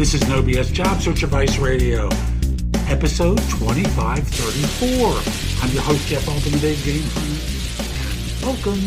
This 0.00 0.14
is 0.14 0.26
No 0.30 0.42
BS 0.42 0.72
Job 0.72 0.98
Search 1.02 1.24
Advice 1.24 1.58
Radio, 1.58 2.08
episode 2.88 3.36
2534. 3.50 5.62
I'm 5.62 5.74
your 5.74 5.82
host, 5.82 6.08
Jeff 6.08 6.24
the 6.24 6.58
Big 6.58 6.82
Game 6.82 7.02
Hunter. 7.12 8.46
Welcome. 8.46 8.80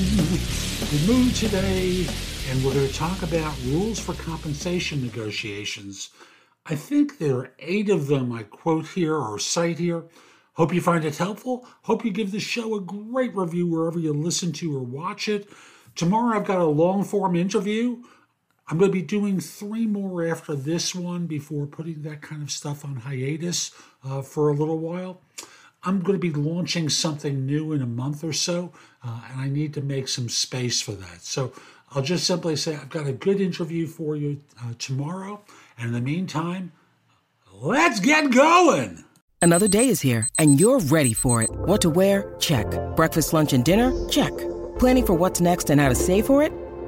Good 0.89 1.07
mood 1.07 1.36
today, 1.36 2.07
and 2.49 2.65
we're 2.65 2.73
going 2.73 2.88
to 2.88 2.93
talk 2.95 3.21
about 3.21 3.55
rules 3.65 3.99
for 3.99 4.15
compensation 4.15 5.04
negotiations. 5.04 6.09
I 6.65 6.73
think 6.73 7.20
there 7.20 7.38
are 7.38 7.54
eight 7.59 7.91
of 7.91 8.07
them 8.07 8.32
I 8.32 8.41
quote 8.41 8.88
here 8.88 9.16
or 9.16 9.38
cite 9.38 9.77
here. 9.77 10.05
Hope 10.54 10.73
you 10.73 10.82
find 10.82 11.05
it 11.05 11.18
helpful. 11.18 11.68
Hope 11.84 12.04
you 12.04 12.09
give 12.09 12.32
the 12.32 12.39
show 12.39 12.73
a 12.73 12.82
great 12.82 13.36
review 13.36 13.68
wherever 13.68 14.00
you 14.00 14.14
listen 14.14 14.52
to 14.54 14.75
or 14.75 14.82
watch 14.82 15.27
it. 15.27 15.48
Tomorrow 15.93 16.39
I've 16.39 16.48
got 16.48 16.57
a 16.57 16.66
long 16.66 17.04
form 17.04 17.36
interview. 17.36 18.01
I'm 18.67 18.77
going 18.77 18.89
to 18.89 18.93
be 18.93 19.01
doing 19.01 19.39
three 19.39 19.85
more 19.85 20.25
after 20.25 20.55
this 20.55 20.95
one 20.95 21.25
before 21.25 21.65
putting 21.65 22.01
that 22.03 22.21
kind 22.21 22.41
of 22.41 22.49
stuff 22.49 22.86
on 22.86 22.95
hiatus 22.95 23.71
uh, 24.03 24.21
for 24.21 24.49
a 24.49 24.53
little 24.53 24.77
while. 24.77 25.21
I'm 25.83 25.99
going 25.99 26.19
to 26.19 26.19
be 26.19 26.31
launching 26.31 26.87
something 26.87 27.45
new 27.45 27.73
in 27.73 27.81
a 27.81 27.86
month 27.86 28.23
or 28.23 28.31
so, 28.31 28.71
uh, 29.03 29.19
and 29.31 29.41
I 29.41 29.49
need 29.49 29.73
to 29.73 29.81
make 29.81 30.07
some 30.07 30.29
space 30.29 30.79
for 30.79 30.93
that. 30.93 31.23
So 31.23 31.51
I'll 31.91 32.02
just 32.02 32.25
simply 32.25 32.55
say 32.55 32.75
I've 32.75 32.89
got 32.89 33.05
a 33.05 33.11
good 33.11 33.41
interview 33.41 33.86
for 33.86 34.16
you 34.16 34.39
uh, 34.64 34.73
tomorrow. 34.80 35.41
And 35.77 35.88
in 35.88 35.94
the 35.94 36.02
meantime, 36.02 36.72
let's 37.52 38.00
get 38.00 38.31
going. 38.31 39.03
Another 39.41 39.67
day 39.67 39.89
is 39.89 40.00
here, 40.00 40.30
and 40.39 40.58
you're 40.58 40.80
ready 40.80 41.11
for 41.11 41.41
it. 41.41 41.50
What 41.52 41.81
to 41.81 41.89
wear? 41.89 42.33
Check. 42.39 42.66
Breakfast, 42.95 43.33
lunch, 43.33 43.52
and 43.52 43.66
dinner? 43.66 43.91
Check. 44.08 44.31
Planning 44.80 45.05
for 45.05 45.14
what's 45.16 45.41
next 45.41 45.69
and 45.69 45.81
how 45.81 45.89
to 45.89 45.95
save 45.95 46.27
for 46.27 46.41
it? 46.41 46.53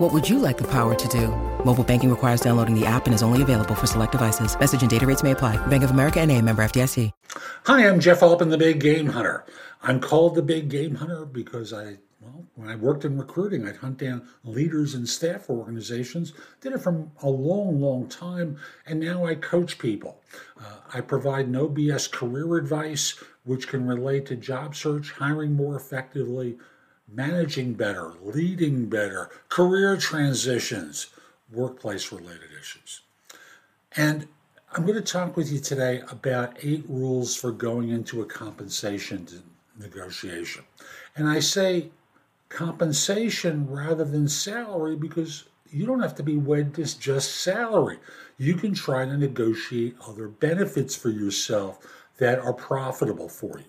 What 0.00 0.14
would 0.14 0.26
you 0.26 0.38
like 0.38 0.56
the 0.56 0.66
power 0.66 0.94
to 0.94 1.08
do? 1.08 1.28
Mobile 1.62 1.84
banking 1.84 2.08
requires 2.10 2.40
downloading 2.40 2.74
the 2.74 2.86
app 2.86 3.04
and 3.04 3.14
is 3.14 3.22
only 3.22 3.42
available 3.42 3.74
for 3.74 3.86
select 3.86 4.12
devices. 4.12 4.58
Message 4.58 4.80
and 4.80 4.90
data 4.90 5.04
rates 5.04 5.22
may 5.22 5.32
apply. 5.32 5.58
Bank 5.66 5.84
of 5.84 5.90
America 5.90 6.18
and 6.22 6.32
a 6.32 6.40
member 6.40 6.64
FDIC. 6.64 7.10
Hi, 7.66 7.86
I'm 7.86 8.00
Jeff 8.00 8.22
Altman, 8.22 8.48
the 8.48 8.56
Big 8.56 8.80
Game 8.80 9.08
Hunter. 9.08 9.44
I'm 9.82 10.00
called 10.00 10.36
the 10.36 10.42
Big 10.42 10.70
Game 10.70 10.94
Hunter 10.94 11.26
because 11.26 11.74
I 11.74 11.98
well, 12.18 12.46
when 12.54 12.70
I 12.70 12.76
worked 12.76 13.04
in 13.04 13.18
recruiting, 13.18 13.68
I'd 13.68 13.76
hunt 13.76 13.98
down 13.98 14.26
leaders 14.42 14.94
and 14.94 15.06
staff 15.06 15.50
organizations. 15.50 16.32
Did 16.62 16.72
it 16.72 16.80
for 16.80 17.06
a 17.22 17.28
long, 17.28 17.78
long 17.78 18.08
time, 18.08 18.56
and 18.86 19.00
now 19.00 19.26
I 19.26 19.34
coach 19.34 19.78
people. 19.78 20.22
Uh, 20.58 20.76
I 20.94 21.02
provide 21.02 21.50
no 21.50 21.68
BS 21.68 22.10
career 22.10 22.56
advice, 22.56 23.22
which 23.44 23.68
can 23.68 23.86
relate 23.86 24.24
to 24.26 24.36
job 24.36 24.74
search, 24.74 25.12
hiring 25.12 25.52
more 25.52 25.76
effectively, 25.76 26.56
managing 27.12 27.74
better, 27.74 28.12
leading 28.22 28.86
better, 28.86 29.30
career 29.48 29.96
transitions, 29.96 31.08
workplace 31.52 32.12
related 32.12 32.50
issues. 32.58 33.02
And 33.96 34.28
I'm 34.72 34.84
going 34.86 34.94
to 34.94 35.02
talk 35.02 35.36
with 35.36 35.50
you 35.50 35.58
today 35.58 36.02
about 36.10 36.56
eight 36.62 36.84
rules 36.88 37.34
for 37.34 37.50
going 37.50 37.90
into 37.90 38.22
a 38.22 38.26
compensation 38.26 39.26
negotiation. 39.78 40.62
And 41.16 41.28
I 41.28 41.40
say 41.40 41.90
compensation 42.48 43.68
rather 43.68 44.04
than 44.04 44.28
salary 44.28 44.96
because 44.96 45.44
you 45.72 45.86
don't 45.86 46.00
have 46.00 46.14
to 46.16 46.22
be 46.22 46.36
wed 46.36 46.74
to 46.74 46.98
just 46.98 47.42
salary. 47.42 47.98
You 48.38 48.54
can 48.54 48.74
try 48.74 49.04
to 49.04 49.16
negotiate 49.16 49.96
other 50.06 50.28
benefits 50.28 50.94
for 50.94 51.10
yourself 51.10 51.78
that 52.18 52.38
are 52.38 52.52
profitable 52.52 53.28
for 53.28 53.58
you. 53.58 53.64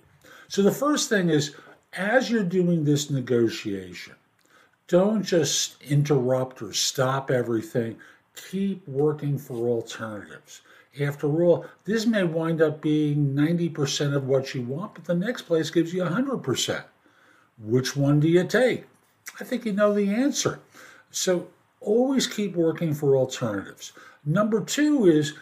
So 0.47 0.61
the 0.61 0.71
first 0.71 1.09
thing 1.09 1.29
is 1.29 1.55
as 1.93 2.29
you're 2.29 2.43
doing 2.43 2.83
this 2.83 3.09
negotiation, 3.09 4.15
don't 4.87 5.23
just 5.23 5.81
interrupt 5.83 6.61
or 6.61 6.73
stop 6.73 7.31
everything. 7.31 7.97
Keep 8.49 8.87
working 8.87 9.37
for 9.37 9.67
alternatives. 9.67 10.61
After 10.99 11.43
all, 11.43 11.65
this 11.85 12.05
may 12.05 12.23
wind 12.23 12.61
up 12.61 12.81
being 12.81 13.33
90% 13.33 14.13
of 14.13 14.27
what 14.27 14.53
you 14.53 14.61
want, 14.61 14.95
but 14.95 15.05
the 15.05 15.15
next 15.15 15.43
place 15.43 15.69
gives 15.69 15.93
you 15.93 16.03
100%. 16.03 16.83
Which 17.63 17.95
one 17.95 18.19
do 18.19 18.27
you 18.27 18.45
take? 18.45 18.85
I 19.39 19.43
think 19.43 19.65
you 19.65 19.73
know 19.73 19.93
the 19.93 20.09
answer. 20.09 20.59
So 21.11 21.47
always 21.79 22.27
keep 22.27 22.55
working 22.55 22.93
for 22.93 23.15
alternatives. 23.15 23.93
Number 24.25 24.61
two 24.61 25.05
is 25.05 25.33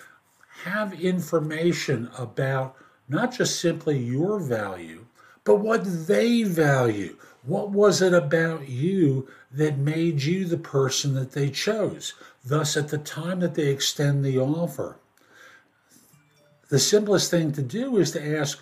have 0.64 1.00
information 1.02 2.10
about 2.18 2.76
not 3.08 3.32
just 3.32 3.60
simply 3.60 3.98
your 3.98 4.40
value, 4.40 5.06
but 5.44 5.56
what 5.56 6.08
they 6.08 6.44
value. 6.44 7.18
What 7.44 7.72
was 7.72 8.02
it 8.02 8.14
about 8.14 8.68
you 8.68 9.28
that 9.52 9.78
made 9.78 10.22
you 10.22 10.46
the 10.46 10.58
person 10.58 11.16
that 11.16 11.32
they 11.32 11.50
chose? 11.50 12.14
Thus, 12.46 12.76
at 12.76 12.90
the 12.90 12.98
time 12.98 13.40
that 13.40 13.56
they 13.56 13.68
extend 13.68 14.24
the 14.24 14.38
offer, 14.38 14.98
the 16.70 16.80
simplest 16.80 17.32
thing 17.32 17.52
to 17.54 17.62
do 17.62 17.98
is 17.98 18.12
to 18.12 18.38
ask, 18.38 18.62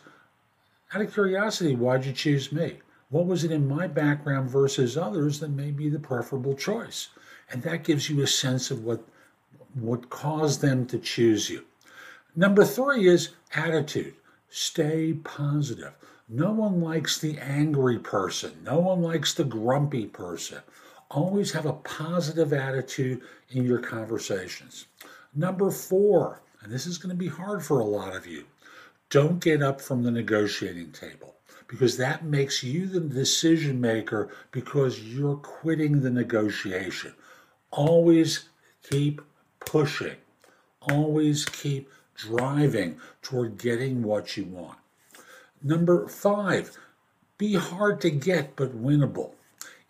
out 0.94 1.02
of 1.02 1.14
curiosity, 1.14 1.76
why'd 1.76 2.06
you 2.06 2.14
choose 2.14 2.52
me? 2.52 2.78
What 3.10 3.26
was 3.26 3.44
it 3.44 3.52
in 3.52 3.68
my 3.68 3.88
background 3.88 4.50
versus 4.50 4.98
others 4.98 5.40
that 5.40 5.50
made 5.50 5.78
me 5.78 5.90
the 5.90 6.00
preferable 6.00 6.56
choice? 6.56 7.10
And 7.52 7.64
that 7.64 7.84
gives 7.84 8.10
you 8.10 8.22
a 8.22 8.28
sense 8.28 8.72
of 8.72 8.84
what, 8.84 9.04
what 9.74 10.10
caused 10.10 10.62
them 10.62 10.86
to 10.88 11.00
choose 11.00 11.50
you. 11.50 11.66
Number 12.36 12.64
three 12.64 13.08
is 13.08 13.30
attitude. 13.56 14.14
Stay 14.50 15.14
positive. 15.14 15.94
No 16.30 16.52
one 16.52 16.82
likes 16.82 17.18
the 17.18 17.38
angry 17.40 18.00
person. 18.00 18.52
No 18.64 18.80
one 18.80 19.02
likes 19.02 19.34
the 19.34 19.44
grumpy 19.44 20.06
person. 20.06 20.60
Always 21.10 21.52
have 21.54 21.66
a 21.66 21.74
positive 21.74 22.52
attitude 22.52 23.22
in 23.50 23.64
your 23.64 23.80
conversations. 23.80 24.86
Number 25.34 25.72
four, 25.72 26.42
and 26.62 26.72
this 26.72 26.86
is 26.86 26.98
going 26.98 27.16
to 27.16 27.16
be 27.16 27.30
hard 27.30 27.64
for 27.64 27.80
a 27.80 27.86
lot 27.86 28.16
of 28.16 28.28
you, 28.28 28.46
don't 29.10 29.40
get 29.40 29.62
up 29.62 29.80
from 29.80 30.04
the 30.04 30.12
negotiating 30.12 30.92
table 30.92 31.36
because 31.68 31.98
that 31.98 32.26
makes 32.26 32.64
you 32.64 32.88
the 32.88 33.00
decision 33.00 33.80
maker 33.80 34.30
because 34.52 35.02
you're 35.02 35.38
quitting 35.38 36.02
the 36.02 36.10
negotiation. 36.10 37.14
Always 37.72 38.50
keep 38.90 39.22
pushing, 39.60 40.16
always 40.82 41.46
keep 41.46 41.90
driving 42.18 43.00
toward 43.22 43.58
getting 43.58 44.04
what 44.04 44.36
you 44.36 44.44
want. 44.44 44.78
Number 45.64 46.08
five, 46.08 46.78
be 47.38 47.54
hard 47.54 48.02
to 48.02 48.10
get 48.10 48.56
but 48.56 48.76
winnable. 48.76 49.32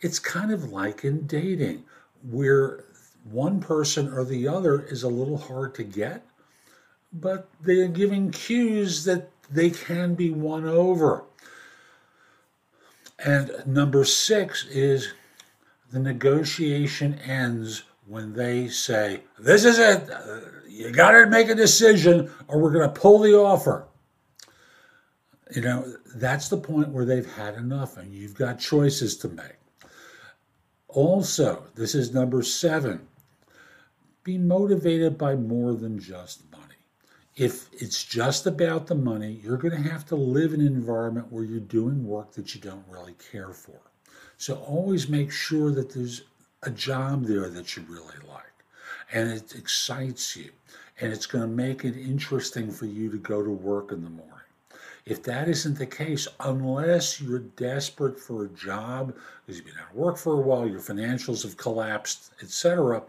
It's 0.01 0.19
kind 0.19 0.51
of 0.51 0.71
like 0.71 1.03
in 1.03 1.25
dating, 1.25 1.85
where 2.29 2.83
one 3.23 3.59
person 3.59 4.11
or 4.11 4.23
the 4.23 4.47
other 4.47 4.81
is 4.81 5.03
a 5.03 5.09
little 5.09 5.37
hard 5.37 5.73
to 5.75 5.83
get, 5.83 6.23
but 7.11 7.49
they're 7.61 7.87
giving 7.87 8.31
cues 8.31 9.03
that 9.05 9.29
they 9.49 9.69
can 9.69 10.13
be 10.13 10.29
won 10.29 10.65
over. 10.65 11.23
And 13.17 13.51
number 13.65 14.05
six 14.05 14.65
is 14.67 15.13
the 15.91 15.99
negotiation 15.99 17.15
ends 17.19 17.83
when 18.07 18.33
they 18.33 18.67
say, 18.67 19.21
This 19.39 19.65
is 19.65 19.79
it. 19.79 20.09
You 20.67 20.91
got 20.91 21.11
to 21.11 21.27
make 21.27 21.49
a 21.49 21.55
decision 21.55 22.31
or 22.47 22.59
we're 22.59 22.71
going 22.71 22.91
to 22.91 22.99
pull 22.99 23.19
the 23.19 23.35
offer. 23.35 23.87
You 25.55 25.61
know, 25.61 25.95
that's 26.15 26.49
the 26.49 26.57
point 26.57 26.89
where 26.89 27.05
they've 27.05 27.31
had 27.33 27.55
enough 27.55 27.97
and 27.97 28.13
you've 28.13 28.35
got 28.35 28.59
choices 28.59 29.17
to 29.17 29.29
make. 29.29 29.55
Also, 30.89 31.63
this 31.75 31.95
is 31.95 32.13
number 32.13 32.43
seven 32.43 33.07
be 34.23 34.37
motivated 34.37 35.17
by 35.17 35.35
more 35.35 35.73
than 35.73 35.97
just 35.97 36.51
money 36.51 36.67
if 37.37 37.69
it's 37.71 38.03
just 38.03 38.47
about 38.47 38.87
the 38.87 38.95
money, 38.95 39.39
you're 39.43 39.57
going 39.57 39.83
to 39.83 39.89
have 39.89 40.05
to 40.07 40.15
live 40.15 40.53
in 40.53 40.61
an 40.61 40.67
environment 40.67 41.31
where 41.31 41.43
you're 41.43 41.59
doing 41.59 42.03
work 42.03 42.33
that 42.33 42.55
you 42.55 42.59
don't 42.59 42.83
really 42.89 43.15
care 43.31 43.53
for. 43.53 43.79
So 44.37 44.55
always 44.55 45.07
make 45.07 45.31
sure 45.31 45.71
that 45.71 45.93
there's 45.93 46.23
a 46.63 46.71
job 46.71 47.25
there 47.25 47.49
that 47.49 47.75
you 47.75 47.83
really 47.87 48.15
like 48.27 48.43
and 49.11 49.31
it 49.31 49.55
excites 49.55 50.35
you 50.35 50.49
and 50.99 51.13
it's 51.13 51.25
going 51.25 51.43
to 51.43 51.55
make 51.55 51.85
it 51.85 51.95
interesting 51.95 52.71
for 52.71 52.85
you 52.85 53.09
to 53.11 53.17
go 53.17 53.43
to 53.43 53.51
work 53.51 53.91
in 53.91 54.03
the 54.03 54.09
morning. 54.09 54.33
If 55.05 55.23
that 55.23 55.47
isn't 55.47 55.77
the 55.77 55.85
case, 55.85 56.27
unless 56.41 57.21
you're 57.21 57.39
desperate 57.39 58.19
for 58.19 58.43
a 58.43 58.49
job 58.49 59.15
because 59.45 59.57
you've 59.57 59.67
been 59.67 59.81
out 59.81 59.91
of 59.91 59.95
work 59.95 60.17
for 60.17 60.33
a 60.33 60.41
while, 60.41 60.67
your 60.67 60.81
financials 60.81 61.43
have 61.43 61.55
collapsed, 61.55 62.31
etc., 62.41 63.03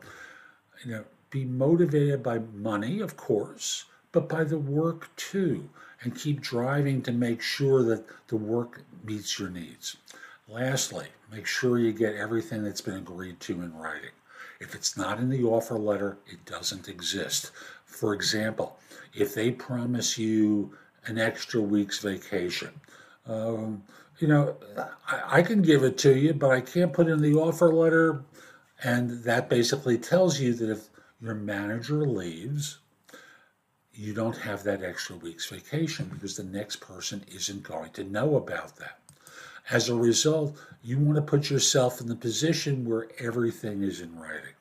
you 0.84 0.92
know, 0.92 1.04
be 1.30 1.44
motivated 1.44 2.22
by 2.22 2.38
money, 2.54 3.00
of 3.00 3.16
course, 3.16 3.86
but 4.12 4.28
by 4.28 4.44
the 4.44 4.58
work 4.58 5.08
too, 5.16 5.68
and 6.02 6.14
keep 6.14 6.40
driving 6.40 7.02
to 7.02 7.12
make 7.12 7.42
sure 7.42 7.82
that 7.82 8.04
the 8.28 8.36
work 8.36 8.82
meets 9.04 9.38
your 9.38 9.50
needs. 9.50 9.96
Lastly, 10.50 11.08
make 11.30 11.46
sure 11.46 11.78
you 11.78 11.92
get 11.92 12.14
everything 12.14 12.64
that's 12.64 12.80
been 12.80 12.96
agreed 12.96 13.38
to 13.40 13.60
in 13.60 13.76
writing. 13.76 14.12
If 14.60 14.74
it's 14.74 14.96
not 14.96 15.18
in 15.18 15.28
the 15.28 15.44
offer 15.44 15.78
letter, 15.78 16.16
it 16.26 16.42
doesn't 16.46 16.88
exist. 16.88 17.50
For 17.84 18.14
example, 18.14 18.78
if 19.14 19.34
they 19.34 19.50
promise 19.50 20.16
you 20.16 20.72
an 21.04 21.18
extra 21.18 21.60
week's 21.60 21.98
vacation, 21.98 22.70
um, 23.26 23.82
you 24.20 24.26
know, 24.26 24.56
I, 25.06 25.38
I 25.38 25.42
can 25.42 25.60
give 25.60 25.82
it 25.84 25.98
to 25.98 26.16
you, 26.16 26.32
but 26.32 26.50
I 26.50 26.62
can't 26.62 26.94
put 26.94 27.08
in 27.08 27.20
the 27.20 27.34
offer 27.34 27.70
letter. 27.70 28.22
And 28.82 29.22
that 29.24 29.50
basically 29.50 29.98
tells 29.98 30.40
you 30.40 30.54
that 30.54 30.70
if 30.70 30.88
your 31.20 31.34
manager 31.34 32.06
leaves, 32.06 32.78
you 33.92 34.14
don't 34.14 34.38
have 34.38 34.62
that 34.62 34.82
extra 34.82 35.16
week's 35.16 35.50
vacation 35.50 36.10
because 36.14 36.36
the 36.36 36.44
next 36.44 36.76
person 36.76 37.22
isn't 37.28 37.64
going 37.64 37.90
to 37.92 38.04
know 38.04 38.36
about 38.36 38.76
that. 38.76 38.98
As 39.70 39.88
a 39.88 39.94
result, 39.94 40.56
you 40.82 40.98
want 40.98 41.16
to 41.16 41.22
put 41.22 41.50
yourself 41.50 42.00
in 42.00 42.06
the 42.06 42.16
position 42.16 42.88
where 42.88 43.08
everything 43.18 43.82
is 43.82 44.00
in 44.00 44.18
writing. 44.18 44.54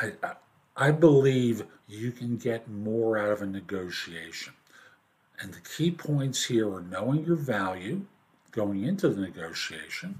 I, 0.00 0.12
I 0.76 0.90
believe 0.92 1.66
you 1.86 2.10
can 2.10 2.38
get 2.38 2.70
more 2.70 3.18
out 3.18 3.30
of 3.30 3.42
a 3.42 3.46
negotiation. 3.46 4.54
And 5.40 5.52
the 5.52 5.60
key 5.60 5.90
points 5.90 6.44
here 6.44 6.72
are 6.72 6.82
knowing 6.82 7.24
your 7.24 7.36
value 7.36 8.02
going 8.50 8.84
into 8.84 9.08
the 9.08 9.20
negotiation, 9.20 10.18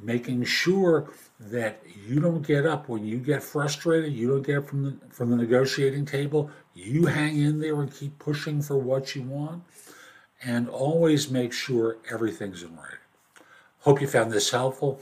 making 0.00 0.44
sure 0.44 1.10
that 1.38 1.82
you 2.06 2.18
don't 2.20 2.46
get 2.46 2.66
up 2.66 2.88
when 2.88 3.04
you 3.04 3.18
get 3.18 3.42
frustrated, 3.42 4.12
you 4.12 4.28
don't 4.28 4.46
get 4.46 4.66
from 4.66 4.84
the 4.84 4.96
from 5.10 5.30
the 5.30 5.36
negotiating 5.36 6.04
table, 6.04 6.50
you 6.74 7.06
hang 7.06 7.40
in 7.40 7.60
there 7.60 7.80
and 7.80 7.92
keep 7.92 8.18
pushing 8.18 8.60
for 8.60 8.76
what 8.76 9.14
you 9.14 9.22
want 9.22 9.62
and 10.42 10.68
always 10.68 11.30
make 11.30 11.52
sure 11.52 11.98
everything's 12.10 12.62
in 12.62 12.76
writing. 12.76 12.98
Hope 13.80 14.00
you 14.00 14.06
found 14.06 14.32
this 14.32 14.50
helpful. 14.50 15.00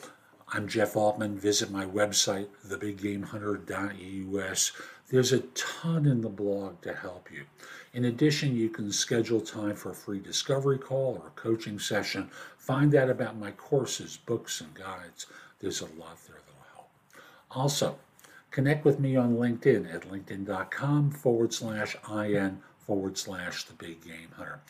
I'm 0.54 0.68
Jeff 0.68 0.96
Altman. 0.96 1.38
Visit 1.38 1.70
my 1.70 1.86
website, 1.86 2.48
thebiggamehunter.us. 2.66 4.72
There's 5.08 5.32
a 5.32 5.40
ton 5.40 6.06
in 6.06 6.20
the 6.20 6.28
blog 6.28 6.80
to 6.82 6.94
help 6.94 7.30
you. 7.32 7.44
In 7.92 8.06
addition, 8.06 8.56
you 8.56 8.68
can 8.68 8.90
schedule 8.90 9.40
time 9.40 9.76
for 9.76 9.90
a 9.90 9.94
free 9.94 10.18
discovery 10.18 10.78
call 10.78 11.20
or 11.22 11.28
a 11.28 11.40
coaching 11.40 11.78
session. 11.78 12.30
Find 12.58 12.94
out 12.94 13.10
about 13.10 13.38
my 13.38 13.52
courses, 13.52 14.18
books, 14.26 14.60
and 14.60 14.74
guides. 14.74 15.26
There's 15.60 15.80
a 15.80 15.84
lot 15.84 16.18
there 16.26 16.40
that'll 16.46 16.74
help. 16.74 16.88
Also, 17.50 17.96
connect 18.50 18.84
with 18.84 18.98
me 18.98 19.16
on 19.16 19.36
LinkedIn 19.36 19.94
at 19.94 20.10
linkedin.com 20.10 21.10
forward 21.10 21.52
slash 21.52 21.96
IN 22.10 22.60
forward 22.86 23.16
slash 23.16 23.64
the 23.64 23.74
big 23.74 24.02
game 24.02 24.28
hunter 24.36 24.60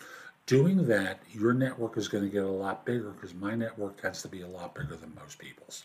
doing 0.47 0.87
that, 0.87 1.21
your 1.33 1.53
network 1.53 1.97
is 1.97 2.09
going 2.09 2.25
to 2.25 2.31
get 2.31 2.45
a 2.45 2.51
lot 2.51 2.85
bigger 2.85 3.11
because 3.11 3.35
my 3.35 3.55
network 3.55 4.01
tends 4.01 4.23
to 4.23 4.29
be 4.29 4.43
a 4.43 4.49
lot 4.49 4.75
bigger 4.75 4.97
than 4.97 5.15
most 5.15 5.39
people's. 5.39 5.85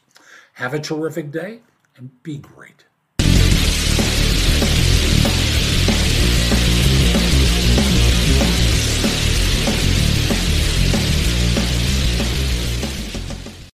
Have 0.54 0.74
a 0.74 0.80
terrific 0.80 1.32
day 1.32 1.62
and 1.96 2.24
be 2.24 2.38
great. 2.38 2.86